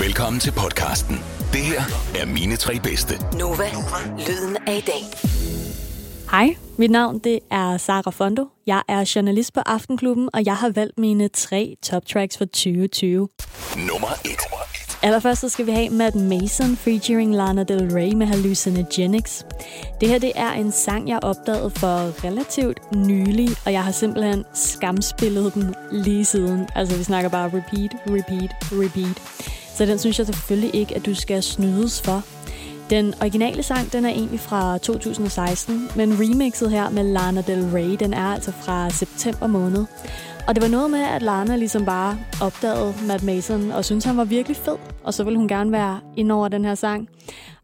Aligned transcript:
Velkommen 0.00 0.40
til 0.40 0.52
podcasten. 0.52 1.16
Det 1.52 1.60
her 1.60 1.80
er 2.20 2.26
mine 2.26 2.56
tre 2.56 2.80
bedste. 2.82 3.14
Nova, 3.38 3.64
lyden 4.28 4.56
af 4.66 4.76
i 4.76 4.80
dag. 4.80 5.02
Hej, 6.30 6.56
mit 6.76 6.90
navn 6.90 7.18
det 7.18 7.38
er 7.50 7.76
Sara 7.76 8.10
Fondo. 8.10 8.48
Jeg 8.66 8.82
er 8.88 9.12
journalist 9.14 9.52
på 9.54 9.60
Aftenklubben, 9.66 10.28
og 10.34 10.44
jeg 10.44 10.56
har 10.56 10.68
valgt 10.74 10.98
mine 10.98 11.28
tre 11.28 11.76
top 11.82 12.06
tracks 12.06 12.38
for 12.38 12.44
2020. 12.44 13.28
Nummer 13.76 14.08
1. 14.24 14.30
Allerførst 15.02 15.40
så 15.40 15.48
skal 15.48 15.66
vi 15.66 15.70
have 15.70 15.90
Matt 15.90 16.14
Mason 16.16 16.76
featuring 16.76 17.34
Lana 17.34 17.62
Del 17.62 17.92
Rey 17.92 18.12
med 18.12 18.26
Hallucinogenics. 18.26 19.46
Det 20.00 20.08
her 20.08 20.18
det 20.18 20.32
er 20.34 20.52
en 20.52 20.72
sang, 20.72 21.08
jeg 21.08 21.18
opdagede 21.22 21.70
for 21.70 22.24
relativt 22.24 22.78
nylig, 22.96 23.48
og 23.66 23.72
jeg 23.72 23.84
har 23.84 23.92
simpelthen 23.92 24.44
skamspillet 24.54 25.54
den 25.54 25.74
lige 25.92 26.24
siden. 26.24 26.68
Altså 26.74 26.96
vi 26.96 27.04
snakker 27.04 27.30
bare 27.30 27.46
repeat, 27.46 27.92
repeat, 28.06 28.50
repeat. 28.72 29.22
Så 29.76 29.86
den 29.86 29.98
synes 29.98 30.18
jeg 30.18 30.26
selvfølgelig 30.26 30.74
ikke, 30.74 30.94
at 30.96 31.06
du 31.06 31.14
skal 31.14 31.42
snydes 31.42 32.02
for. 32.02 32.22
Den 32.90 33.14
originale 33.20 33.62
sang, 33.62 33.92
den 33.92 34.04
er 34.04 34.10
egentlig 34.10 34.40
fra 34.40 34.78
2016, 34.78 35.88
men 35.96 36.12
remixet 36.20 36.70
her 36.70 36.90
med 36.90 37.04
Lana 37.04 37.40
Del 37.40 37.64
Rey, 37.74 37.96
den 38.00 38.14
er 38.14 38.26
altså 38.34 38.52
fra 38.52 38.90
september 38.90 39.46
måned. 39.46 39.84
Og 40.48 40.54
det 40.54 40.62
var 40.62 40.68
noget 40.68 40.90
med, 40.90 41.00
at 41.00 41.22
Lana 41.22 41.56
ligesom 41.56 41.84
bare 41.84 42.18
opdagede 42.42 42.94
Matt 43.06 43.22
Mason 43.22 43.70
og 43.70 43.84
syntes, 43.84 44.04
han 44.04 44.16
var 44.16 44.24
virkelig 44.24 44.56
fed, 44.56 44.76
og 45.04 45.14
så 45.14 45.24
ville 45.24 45.38
hun 45.38 45.48
gerne 45.48 45.72
være 45.72 46.00
ind 46.16 46.32
over 46.32 46.48
den 46.48 46.64
her 46.64 46.74
sang. 46.74 47.08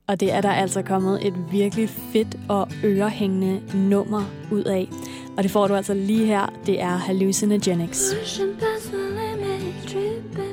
Og 0.06 0.20
det 0.20 0.32
er 0.32 0.40
der 0.40 0.52
altså 0.52 0.82
kommet 0.82 1.26
et 1.26 1.34
virkelig 1.50 1.88
fedt 2.12 2.36
og 2.48 2.68
ørehængende 2.84 3.60
nummer 3.74 4.24
ud 4.50 4.64
af. 4.64 4.88
Og 5.36 5.42
det 5.42 5.50
får 5.50 5.68
du 5.68 5.74
altså 5.74 5.94
lige 5.94 6.26
her. 6.26 6.52
Det 6.66 6.80
er 6.80 6.96
Hallucinogenics. 6.96 8.14
Pushing 8.20 8.58
past 8.58 8.86
the 8.86 8.96
limit, 8.96 9.74
tripping 9.88 10.51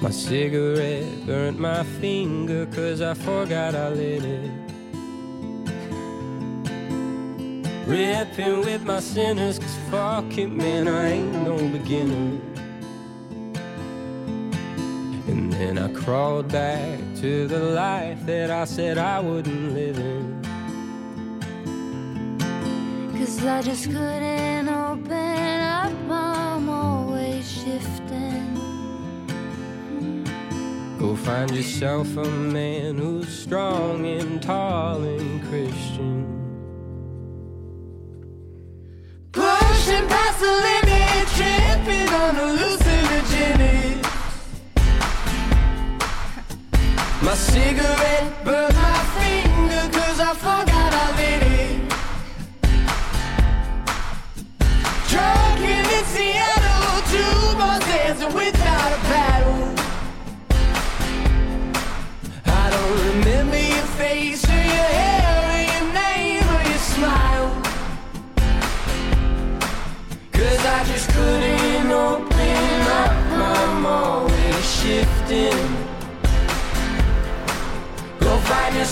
My 0.00 0.10
cigarette 0.10 1.26
burnt 1.26 1.58
my 1.58 1.82
finger 2.00 2.64
cause 2.66 3.02
I 3.02 3.12
forgot 3.12 3.74
I 3.74 3.90
lit 3.90 4.24
it. 4.24 4.50
Ripping 7.86 8.60
with 8.60 8.84
my 8.84 9.00
sinners 9.00 9.58
cause 9.58 9.76
fuck 9.90 10.38
it 10.38 10.50
man 10.50 10.88
I 10.88 11.10
ain't 11.10 11.34
no 11.42 11.58
beginner. 11.68 12.40
And 15.28 15.52
then 15.52 15.76
I 15.76 15.92
crawled 15.92 16.48
back 16.48 16.98
to 17.16 17.46
the 17.46 17.58
life 17.58 18.24
that 18.24 18.50
I 18.50 18.64
said 18.64 18.96
I 18.96 19.20
wouldn't 19.20 19.74
live 19.74 19.98
in. 19.98 20.40
Cause 23.18 23.44
I 23.44 23.60
just 23.60 23.90
couldn't 23.90 24.68
open 24.70 25.29
Go 31.00 31.16
find 31.16 31.50
yourself 31.50 32.14
a 32.18 32.28
man 32.28 32.98
who's 32.98 33.26
strong 33.26 34.04
and 34.04 34.42
tall 34.42 35.02
and 35.02 35.42
Christian. 35.48 36.26
Pushing 39.32 40.06
past 40.08 40.40
the 40.40 40.52
limit, 40.68 41.26
tripping 41.38 42.08
on 42.12 42.34
hallucinogenics. 42.34 44.04
My 47.22 47.34
cigarette 47.34 48.44
burned 48.44 48.69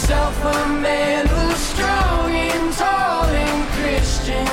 yourself 0.09 0.41
a 0.43 0.69
man 0.81 1.27
who's 1.27 1.59
strong 1.59 2.31
and 2.31 2.73
tall 2.73 3.25
and 3.25 3.69
Christian. 3.77 4.47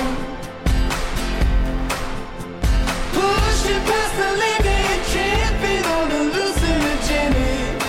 Pushing 3.13 3.83
past 3.87 4.15
the 4.19 4.29
limit, 4.43 4.99
tripping 5.11 5.85
on 5.95 6.07
hallucinogenics. 6.15 7.87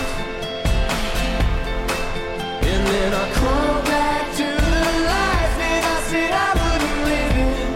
And 2.71 2.83
then 2.87 3.11
I 3.13 3.25
crawl 3.33 3.81
back 3.83 4.23
to 4.37 4.47
the 4.47 4.85
life 5.11 5.53
that 5.59 5.83
I 5.93 5.97
said 6.09 6.31
I 6.31 6.51
wouldn't 6.61 6.99
live 7.11 7.37
in. 7.47 7.67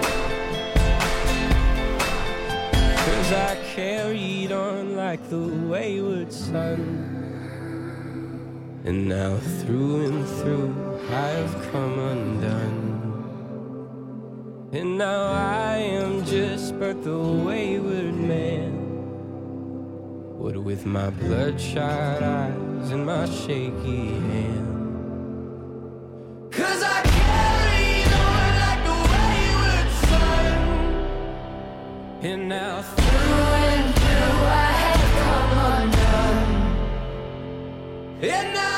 Cause 2.96 3.32
I 3.34 3.52
carried 3.76 4.52
on 4.54 4.96
like 4.96 5.22
the 5.30 5.44
wayward 5.68 6.32
son. 6.32 7.31
And 8.84 9.08
now 9.08 9.38
through 9.38 10.08
and 10.08 10.28
through 10.28 10.74
I've 11.12 11.72
come 11.72 12.00
undone. 12.00 13.02
And 14.74 14.98
now 14.98 15.26
I 15.26 15.78
am 15.78 16.26
just 16.26 16.80
but 16.80 17.04
the 17.04 17.20
wayward 17.20 18.16
man. 18.16 18.72
What 20.40 20.58
with 20.58 20.88
my 20.88 21.12
bloodshot 21.12 22.24
eyes 22.24 22.92
and 22.92 23.06
my 23.06 23.26
shaky 23.26 24.14
hand. 24.30 24.68
Cause 26.52 26.82
I 26.82 27.04
carried 27.04 28.12
on 28.26 28.56
like 28.66 28.84
the 28.90 28.98
wayward 29.12 29.90
son. 30.08 30.58
And 32.24 32.50
now 32.50 32.82
Through 32.82 33.54
and 33.70 33.94
through 33.94 34.42
I 34.66 34.72
had 34.84 35.02
come 35.22 35.52
undone. 35.76 36.50
And 38.24 38.54
now 38.56 38.71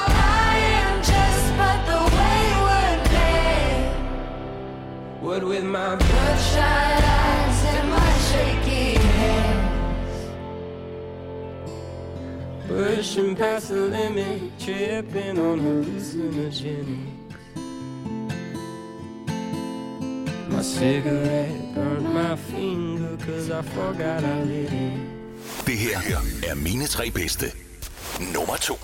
what 5.34 5.44
with 5.44 5.64
my 5.64 5.96
Bloodshot 5.96 7.04
eyes 7.24 7.60
and 7.76 7.90
my 7.90 8.12
shaky 8.28 8.88
hands. 9.18 10.16
Pushing 12.68 13.36
past 13.36 13.70
the 13.70 13.82
limit, 13.98 14.42
tripping 14.60 15.40
on 15.40 15.60
hallucinogenics. 15.60 17.12
My 20.50 20.62
cigarette 20.62 21.74
burned 21.76 22.14
my 22.14 22.36
finger 22.36 23.18
cause 23.26 23.50
I 23.50 23.62
forgot 23.62 24.24
I 24.24 24.44
lit 24.44 24.72
it. 24.72 25.00
Det 25.66 25.78
her 25.78 25.98
er 26.50 26.56
mine 26.56 26.86
tre 26.88 27.12
bedste. 27.12 27.46
Nummer 28.34 28.56
2. 28.62 28.76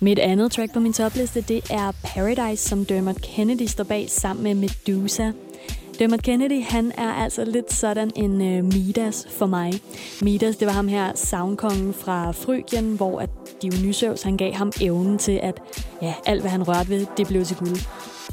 Mit 0.00 0.18
andet 0.18 0.52
track 0.52 0.72
på 0.72 0.80
min 0.80 0.92
topliste, 0.92 1.40
det 1.40 1.62
er 1.70 1.92
Paradise, 2.04 2.68
som 2.68 2.84
Dermot 2.84 3.22
Kennedy 3.22 3.66
står 3.66 3.84
bag 3.84 4.10
sammen 4.10 4.42
med 4.42 4.54
Medusa. 4.54 5.32
Dermot 6.00 6.22
Kennedy, 6.22 6.62
han 6.62 6.92
er 6.98 7.12
altså 7.12 7.44
lidt 7.44 7.72
sådan 7.72 8.10
en 8.16 8.32
uh, 8.32 8.64
Midas 8.64 9.26
for 9.30 9.46
mig. 9.46 9.72
Midas, 10.22 10.56
det 10.56 10.66
var 10.66 10.72
ham 10.72 10.88
her, 10.88 11.12
soundkongen 11.14 11.94
fra 11.94 12.30
Frygien, 12.30 12.96
hvor 12.96 13.20
at 13.20 13.30
Dionysius, 13.62 14.22
han 14.22 14.36
gav 14.36 14.52
ham 14.52 14.72
evnen 14.80 15.18
til, 15.18 15.40
at 15.42 15.62
ja, 16.02 16.14
alt 16.26 16.40
hvad 16.40 16.50
han 16.50 16.68
rørte 16.68 16.88
ved, 16.88 17.06
det 17.16 17.26
blev 17.26 17.44
til 17.44 17.56
guld. 17.56 17.78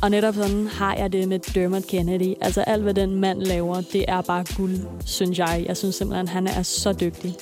Og 0.02 0.12
netop 0.12 0.36
sådan 0.36 0.68
har 0.68 0.96
jeg 0.96 1.14
det 1.14 1.28
med 1.28 1.40
Dermot 1.40 1.88
Kennedy. 1.88 2.34
Altså 2.42 2.62
alt, 2.62 2.84
hvad 2.84 2.94
den 2.94 3.16
mand 3.16 3.42
laver, 3.42 3.82
det 3.82 4.06
er 4.08 4.22
bare 4.22 4.46
guld, 4.58 4.76
synes 5.06 5.40
jeg. 5.40 5.66
Jeg 5.68 5.78
synes 5.78 5.96
simpelthen, 5.96 6.28
han 6.28 6.48
er 6.48 6.64
så 6.64 6.94
dygtig. 6.94 7.36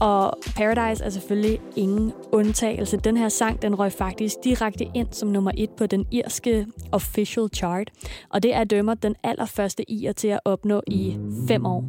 Og 0.00 0.34
Paradise 0.56 1.04
er 1.04 1.10
selvfølgelig 1.10 1.60
ingen 1.76 2.12
undtagelse. 2.32 2.96
Den 2.96 3.16
her 3.16 3.28
sang, 3.28 3.62
den 3.62 3.78
røg 3.78 3.92
faktisk 3.92 4.36
direkte 4.44 4.86
ind 4.94 5.08
som 5.10 5.28
nummer 5.28 5.50
et 5.56 5.70
på 5.70 5.86
den 5.86 6.06
irske 6.10 6.66
official 6.92 7.48
chart. 7.54 7.90
Og 8.30 8.42
det 8.42 8.54
er 8.54 8.64
dømmer 8.64 8.94
den 8.94 9.14
allerførste 9.24 9.90
ir 9.90 10.12
til 10.12 10.28
at 10.28 10.40
opnå 10.44 10.82
i 10.86 11.18
fem 11.48 11.66
år. 11.66 11.84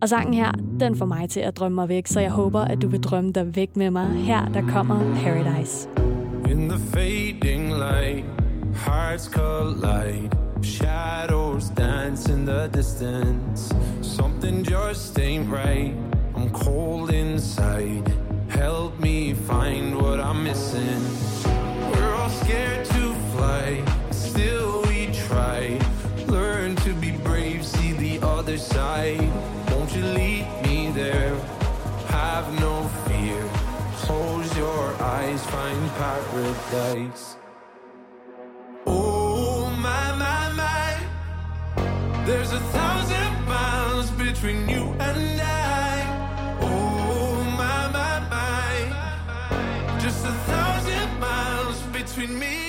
Og 0.00 0.08
sangen 0.08 0.34
her, 0.34 0.52
den 0.80 0.96
får 0.96 1.06
mig 1.06 1.30
til 1.30 1.40
at 1.40 1.56
drømme 1.56 1.74
mig 1.74 1.88
væk, 1.88 2.06
så 2.06 2.20
jeg 2.20 2.30
håber, 2.30 2.60
at 2.60 2.82
du 2.82 2.88
vil 2.88 3.02
drømme 3.02 3.32
dig 3.32 3.56
væk 3.56 3.76
med 3.76 3.90
mig. 3.90 4.08
Her, 4.08 4.48
der 4.48 4.62
kommer 4.68 5.14
Paradise. 5.14 5.88
In 6.50 6.68
the 6.68 6.78
fading 6.78 7.68
light, 7.68 8.24
hearts 8.74 9.24
collide. 9.24 10.30
Shadows 10.62 11.64
dance 11.76 12.32
in 12.32 12.46
the 12.46 12.70
distance. 12.74 13.74
Something 14.02 14.64
just 14.64 15.18
ain't 15.18 15.52
right. 15.52 16.15
Cold 16.64 17.10
inside. 17.10 18.08
Help 18.48 18.98
me 18.98 19.34
find 19.34 19.94
what 20.00 20.18
I'm 20.18 20.42
missing. 20.42 21.02
We're 21.92 22.14
all 22.14 22.30
scared 22.30 22.86
to 22.86 23.14
fly, 23.32 23.84
still 24.10 24.82
we 24.88 25.08
try. 25.28 25.78
Learn 26.26 26.74
to 26.76 26.94
be 26.94 27.10
brave, 27.10 27.64
see 27.64 27.92
the 27.92 28.26
other 28.26 28.56
side. 28.56 29.20
Won't 29.70 29.94
you 29.94 30.02
lead 30.02 30.46
me 30.64 30.90
there? 30.92 31.34
Have 32.08 32.48
no 32.58 32.88
fear. 33.06 33.42
Close 34.06 34.56
your 34.56 34.94
eyes, 35.02 35.44
find 35.46 35.90
paradise. 36.00 37.36
Oh 38.86 39.70
my 39.86 40.06
my 40.24 40.52
my, 40.62 42.24
there's 42.24 42.52
a 42.52 42.60
thousand 42.60 43.46
miles 43.46 44.10
between 44.12 44.68
you 44.70 44.84
and 44.98 45.40
I. 45.42 45.65
Oh 46.60 47.44
my 47.58 47.88
my 47.92 48.20
my, 48.30 49.98
just 50.00 50.24
a 50.24 50.32
thousand 50.32 51.20
miles 51.20 51.80
between 51.92 52.38
me 52.38 52.65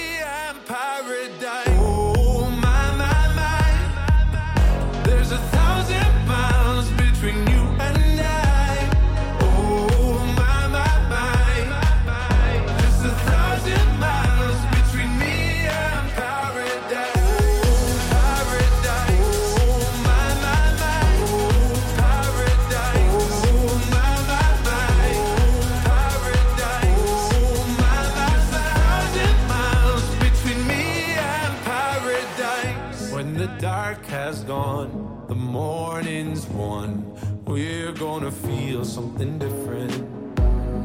dark 33.98 34.10
has 34.10 34.44
gone, 34.44 35.26
the 35.28 35.36
morning's 35.36 36.48
won. 36.48 37.06
We're 37.46 37.92
gonna 37.94 38.32
feel 38.32 38.86
something 38.86 39.40
different. 39.40 39.94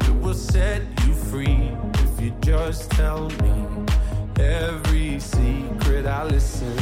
It 0.04 0.14
will 0.22 0.34
set 0.34 0.82
you 1.06 1.14
free 1.14 1.70
if 1.94 2.20
you 2.20 2.32
just 2.40 2.90
tell 2.92 3.28
me 3.42 3.54
every 4.40 5.18
secret 5.20 6.06
I 6.06 6.24
listen. 6.24 6.76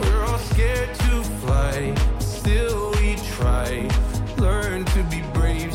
We're 0.00 0.24
all 0.24 0.38
scared 0.38 0.94
to 0.94 1.22
fly, 1.42 1.94
still 2.18 2.90
we 2.92 3.16
try. 3.36 3.88
Learn 4.38 4.84
to 4.84 5.02
be 5.04 5.22
brave, 5.32 5.74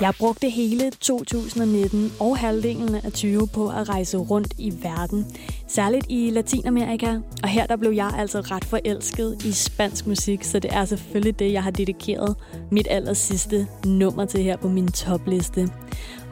Jeg 0.00 0.12
brugte 0.18 0.48
hele 0.48 0.90
2019 0.90 2.12
og 2.20 2.38
halvdelen 2.38 2.94
af 2.94 3.12
20 3.12 3.48
på 3.48 3.68
at 3.68 3.88
rejse 3.88 4.16
rundt 4.16 4.54
i 4.58 4.72
verden. 4.82 5.26
Særligt 5.68 6.06
i 6.08 6.30
Latinamerika, 6.30 7.18
og 7.42 7.48
her 7.48 7.66
der 7.66 7.76
blev 7.76 7.90
jeg 7.90 8.10
altså 8.18 8.40
ret 8.40 8.64
forelsket 8.64 9.44
i 9.44 9.52
spansk 9.52 10.06
musik, 10.06 10.44
så 10.44 10.58
det 10.58 10.74
er 10.74 10.84
selvfølgelig 10.84 11.38
det, 11.38 11.52
jeg 11.52 11.62
har 11.62 11.70
dedikeret 11.70 12.36
mit 12.70 12.86
aller 12.90 13.14
sidste 13.14 13.66
nummer 13.86 14.24
til 14.24 14.42
her 14.42 14.56
på 14.56 14.68
min 14.68 14.88
topliste. 14.92 15.68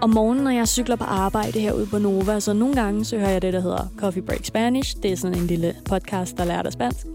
Om 0.01 0.11
morgenen, 0.11 0.45
når 0.45 0.51
jeg 0.51 0.69
cykler 0.69 0.97
på 0.97 1.05
arbejde 1.05 1.61
herude 1.61 1.87
på 1.87 1.99
Nova, 1.99 2.41
så 2.41 2.53
nogle 2.53 2.75
gange 2.75 3.05
så 3.05 3.19
hører 3.19 3.31
jeg 3.31 3.43
det, 3.43 3.53
der 3.53 3.61
hedder 3.61 3.89
Coffee 3.99 4.23
Break 4.23 4.45
Spanish. 4.45 4.97
Det 5.03 5.13
er 5.13 5.17
sådan 5.17 5.39
en 5.39 5.47
lille 5.47 5.75
podcast, 5.85 6.37
der 6.37 6.45
lærer 6.45 6.63
dig 6.63 6.73
spansk. 6.73 7.07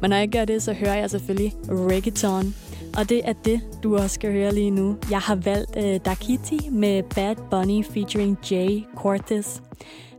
Men 0.00 0.10
når 0.10 0.16
jeg 0.16 0.28
gør 0.28 0.44
det, 0.44 0.62
så 0.62 0.72
hører 0.72 0.94
jeg 0.94 1.10
selvfølgelig 1.10 1.54
reggaeton. 1.68 2.54
Og 2.96 3.08
det 3.08 3.20
er 3.24 3.32
det, 3.32 3.60
du 3.82 3.96
også 3.96 4.14
skal 4.14 4.32
høre 4.32 4.54
lige 4.54 4.70
nu. 4.70 4.96
Jeg 5.10 5.18
har 5.18 5.34
valgt 5.34 5.76
uh, 5.76 5.96
Dakiti 6.04 6.68
med 6.70 7.02
Bad 7.02 7.36
Bunny 7.50 7.84
featuring 7.84 8.38
Jay 8.50 8.84
Cortez. 8.96 9.60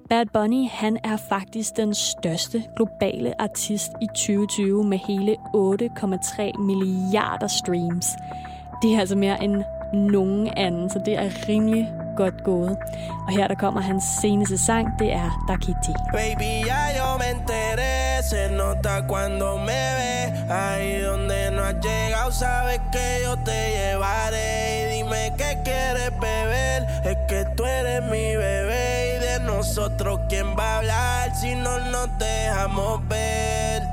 Bad 0.09 0.25
Bunny, 0.33 0.69
han 0.71 0.97
er 1.03 1.17
faktisk 1.29 1.77
den 1.77 1.93
største 1.93 2.63
globale 2.75 3.41
artist 3.41 3.91
i 4.01 4.07
2020 4.07 4.83
med 4.83 4.97
hele 5.07 5.35
8,3 6.55 6.61
milliarder 6.61 7.47
streams. 7.47 8.05
Det 8.81 8.93
er 8.95 8.99
altså 8.99 9.15
mere 9.15 9.43
end 9.43 9.63
nogen 9.93 10.47
anden, 10.57 10.89
så 10.89 11.01
det 11.05 11.17
er 11.17 11.29
rimelig 11.49 11.93
godt 12.17 12.43
gået. 12.43 12.77
Og 13.27 13.29
her 13.29 13.47
der 13.47 13.55
kommer 13.55 13.81
hans 13.81 14.03
seneste 14.21 14.57
sang, 14.57 14.87
det 14.99 15.13
er 15.13 15.45
Dakiti. 15.47 15.93
Baby, 16.13 16.67
ya 16.67 16.81
yo 16.97 17.17
me 17.17 17.25
enteré, 17.35 18.04
se 18.25 18.49
nota 18.49 19.05
cuando 19.05 19.57
me 19.59 19.73
ve. 19.73 20.51
Ahí 20.51 20.99
donde 20.99 21.51
no 21.51 21.63
has 21.63 21.75
llegado, 21.75 22.31
sabes 22.31 22.81
que 22.91 23.21
yo 23.23 23.37
te 23.37 23.71
llevaré. 23.71 24.81
Y 24.81 24.97
dime 24.97 25.33
qué 25.37 25.59
quieres 25.63 26.11
beber, 26.19 26.87
es 27.03 27.17
que 27.27 27.45
tú 27.55 27.65
eres 27.65 28.01
mi 28.03 28.35
bebé. 28.35 29.15
Y 29.15 29.19
de 29.19 29.39
nosotros, 29.41 30.21
¿quién 30.27 30.57
va 30.57 30.73
a 30.73 30.77
hablar 30.79 31.35
si 31.35 31.55
no 31.55 31.77
nos 31.91 32.17
dejamos 32.17 33.07
ver? 33.07 33.83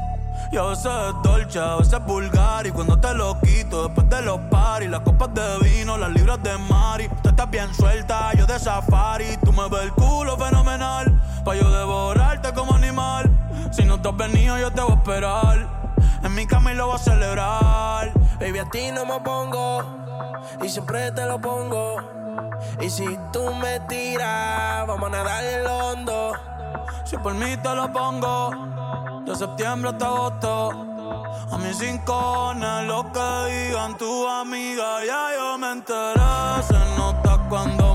Y 0.50 0.56
a 0.56 0.64
veces 0.64 0.86
es 0.86 1.22
dolce, 1.22 1.58
a 1.58 1.76
veces 1.76 1.94
es 1.94 2.04
vulgar 2.04 2.66
Y 2.66 2.72
cuando 2.72 2.98
te 3.00 3.14
lo 3.14 3.40
quito 3.40 3.84
después 3.84 4.06
de 4.10 4.20
los 4.20 4.38
paris 4.50 4.90
Las 4.90 5.00
copas 5.00 5.32
de 5.32 5.58
vino, 5.60 5.96
las 5.96 6.10
libras 6.10 6.42
de 6.42 6.58
mari 6.58 7.08
Tú 7.22 7.30
estás 7.30 7.50
bien 7.50 7.72
suelta, 7.72 8.34
yo 8.34 8.44
de 8.44 8.58
safari 8.58 9.38
Tú 9.42 9.50
me 9.50 9.66
ves 9.70 9.84
el 9.84 9.92
culo 9.92 10.36
fenomenal 10.36 11.10
Pa' 11.42 11.54
yo 11.54 11.70
devorarte 11.70 12.52
como 12.52 12.74
animal 12.74 13.30
Si 13.72 13.84
no 13.84 14.00
te 14.00 14.08
has 14.08 14.16
venido 14.16 14.58
yo 14.58 14.70
te 14.70 14.80
voy 14.80 14.92
a 14.92 14.94
esperar 14.94 15.68
En 16.22 16.34
mi 16.34 16.46
cama 16.46 16.72
y 16.72 16.76
lo 16.76 16.86
voy 16.86 16.96
a 16.96 16.98
celebrar 16.98 18.12
Baby, 18.38 18.58
a 18.58 18.70
ti 18.70 18.90
no 18.92 19.04
me 19.04 19.18
pongo 19.20 20.02
y 20.62 20.68
siempre 20.68 21.10
te 21.12 21.24
lo 21.26 21.40
pongo. 21.40 21.96
Y 22.80 22.90
si 22.90 23.18
tú 23.32 23.54
me 23.54 23.80
tiras, 23.88 24.86
vamos 24.86 25.08
a 25.08 25.10
nadar 25.10 25.44
en 25.44 25.64
lo 25.64 25.76
hondo. 25.78 26.32
Si 27.04 27.16
por 27.16 27.34
mí 27.34 27.56
te 27.62 27.74
lo 27.74 27.92
pongo 27.92 29.22
De 29.26 29.34
septiembre 29.34 29.90
hasta 29.90 30.06
agosto 30.06 30.70
A 31.50 31.58
mis 31.58 31.78
rincones 31.78 32.86
Lo 32.86 33.12
que 33.12 33.52
digan 33.52 33.96
tu 33.98 34.26
amiga 34.28 35.04
Ya 35.04 35.28
yo 35.36 35.58
me 35.58 35.72
enteré 35.72 36.62
Se 36.66 36.78
nota 36.96 37.38
cuando 37.48 37.91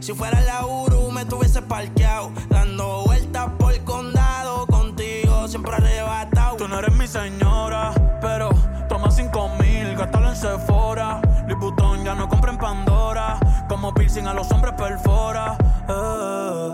si 0.00 0.12
fuera 0.12 0.40
la 0.40 0.66
Uru, 0.66 1.10
me 1.10 1.24
tuviese 1.24 1.62
parqueado. 1.62 2.30
Dando 2.48 3.04
vueltas 3.04 3.50
por 3.58 3.72
el 3.72 3.84
condado. 3.84 4.66
Contigo 4.66 5.46
siempre 5.48 5.74
arrebatado. 5.74 6.56
Tú 6.56 6.68
no 6.68 6.78
eres 6.78 6.94
mi 6.94 7.06
señora, 7.06 7.92
pero 8.20 8.50
toma 8.88 9.10
cinco 9.10 9.48
mil, 9.60 9.96
gástalo 9.96 10.28
en 10.30 10.36
Sephora. 10.36 11.20
Louis 11.48 11.74
ya 12.04 12.14
no 12.14 12.28
compra 12.28 12.52
en 12.52 12.58
Pandora. 12.58 13.38
Como 13.68 13.92
piercing 13.94 14.26
a 14.26 14.34
los 14.34 14.50
hombres 14.50 14.74
perfora. 14.74 15.56
Eh. 15.88 16.70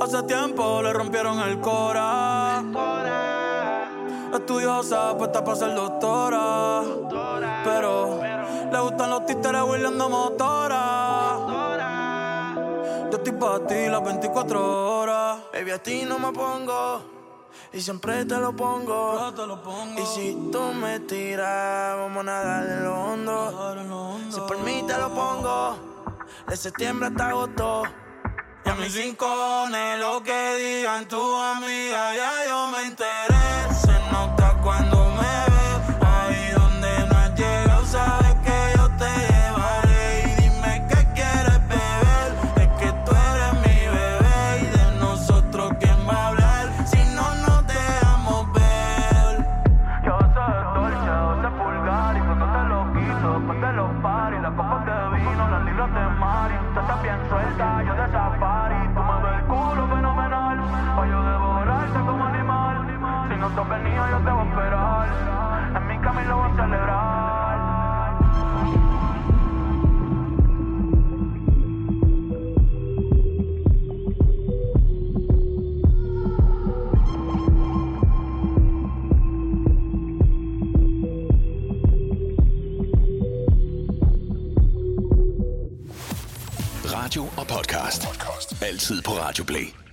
Hace 0.00 0.22
tiempo 0.24 0.82
le 0.82 0.92
rompieron 0.92 1.38
el 1.40 1.60
cora. 1.60 2.62
Estudiosa, 4.34 5.16
puesta 5.16 5.44
para 5.44 5.56
ser 5.56 5.74
doctora. 5.74 6.82
Pero 7.64 8.20
le 8.72 8.80
gustan 8.80 9.10
los 9.10 9.26
títeres 9.26 9.62
huirleando 9.62 10.08
motora. 10.08 11.03
Estoy 13.24 13.40
para 13.40 13.66
ti 13.66 13.86
las 13.88 14.04
24 14.04 15.00
horas. 15.00 15.38
Baby, 15.50 15.70
a 15.70 15.82
ti 15.82 16.02
no 16.06 16.18
me 16.18 16.30
pongo 16.30 17.00
y 17.72 17.80
siempre 17.80 18.26
te 18.26 18.36
lo 18.36 18.54
pongo. 18.54 19.18
Yo 19.18 19.32
te 19.32 19.46
lo 19.46 19.62
pongo. 19.62 19.98
Y 19.98 20.04
si 20.04 20.50
tú 20.52 20.60
me 20.74 21.00
tiras, 21.00 21.96
vamos 21.96 22.20
a 22.20 22.22
nadar 22.24 22.66
en 22.66 22.84
lo 22.84 22.94
hondo. 22.94 23.50
Nadar 23.50 23.78
en 23.78 23.88
lo 23.88 24.08
hondo. 24.10 24.30
Si 24.30 24.40
por 24.40 24.58
mí 24.58 24.84
te 24.86 24.98
lo 24.98 25.08
pongo, 25.14 26.04
de 26.46 26.54
septiembre 26.54 27.08
hasta 27.08 27.28
agosto. 27.28 27.84
Y 28.66 28.68
a 28.68 28.74
mis 28.74 28.94
rincones, 28.94 30.00
lo 30.00 30.22
que 30.22 30.56
digan 30.56 31.08
tu 31.08 31.34
amiga, 31.34 32.14
ya 32.14 32.33
Radio 87.14 87.30
og 87.36 87.46
podcast. 87.46 88.06
podcast. 88.06 88.62
Altid 88.62 89.02
på 89.02 89.10
Radio 89.10 89.44
Play. 89.44 89.83